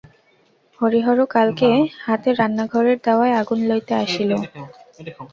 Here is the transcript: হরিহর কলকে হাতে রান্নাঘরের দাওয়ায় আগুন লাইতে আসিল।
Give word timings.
হরিহর 0.79 1.19
কলকে 1.33 1.69
হাতে 2.05 2.29
রান্নাঘরের 2.39 2.97
দাওয়ায় 3.05 3.35
আগুন 3.41 3.59
লাইতে 3.69 3.93
আসিল। 4.03 4.31